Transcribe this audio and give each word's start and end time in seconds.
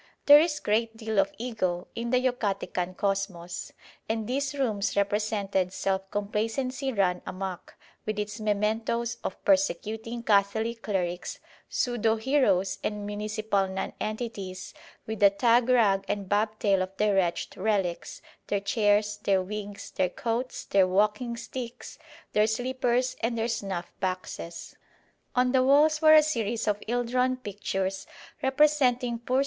There 0.25 0.39
is 0.39 0.57
a 0.57 0.63
great 0.63 0.97
deal 0.97 1.19
of 1.19 1.31
Ego 1.37 1.87
in 1.93 2.09
the 2.09 2.17
Yucatecan 2.17 2.95
Kosmos, 2.97 3.71
and 4.09 4.25
these 4.25 4.55
rooms 4.55 4.97
represented 4.97 5.71
self 5.71 6.09
complacency 6.09 6.91
run 6.91 7.21
amuck, 7.27 7.75
with 8.07 8.17
its 8.17 8.39
mementoes 8.39 9.17
of 9.23 9.37
persecuting 9.45 10.23
Catholic 10.23 10.81
clerics, 10.81 11.39
pseudo 11.69 12.15
heroes 12.15 12.79
and 12.83 13.05
municipal 13.05 13.67
nonentities; 13.67 14.73
with 15.05 15.19
the 15.19 15.29
tag 15.29 15.69
rag 15.69 16.03
and 16.07 16.27
bob 16.27 16.57
tail 16.57 16.81
of 16.81 16.97
their 16.97 17.13
wretched 17.13 17.55
relics, 17.55 18.23
their 18.47 18.59
chairs, 18.59 19.17
their 19.17 19.43
wigs, 19.43 19.91
their 19.91 20.09
coats, 20.09 20.65
their 20.65 20.87
walking 20.87 21.37
sticks, 21.37 21.99
their 22.33 22.47
slippers 22.47 23.15
and 23.21 23.37
their 23.37 23.47
snuff 23.47 23.93
boxes. 23.99 24.75
On 25.35 25.51
the 25.51 25.61
walls 25.63 26.01
were 26.01 26.15
a 26.15 26.23
series 26.23 26.67
of 26.67 26.81
ill 26.87 27.03
drawn 27.03 27.37
pictures 27.37 28.07
representing 28.41 29.19
poor 29.19 29.39